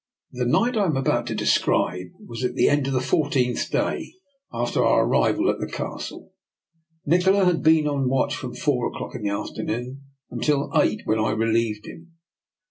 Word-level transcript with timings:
The 0.31 0.45
night 0.47 0.75
I 0.77 0.85
am 0.85 0.97
about 0.97 1.27
to 1.27 1.35
describe 1.35 2.07
was 2.25 2.43
at 2.43 2.55
the 2.55 2.67
end 2.69 2.87
of 2.87 2.93
the 2.93 3.01
fourteenth 3.01 3.69
day 3.69 4.15
after 4.51 4.83
our 4.83 5.01
ar 5.01 5.07
rival 5.07 5.47
at 5.51 5.59
the 5.59 5.67
Castle. 5.69 6.33
Nikola 7.05 7.45
had 7.45 7.61
been 7.61 7.85
on 7.87 8.09
watch 8.09 8.35
from 8.35 8.55
four 8.55 8.87
o'clock 8.87 9.13
in 9.13 9.21
the 9.21 9.29
afternoon 9.29 10.01
until 10.31 10.71
eight, 10.75 11.01
when 11.05 11.19
I 11.19 11.29
relieved 11.33 11.85
him. 11.85 12.13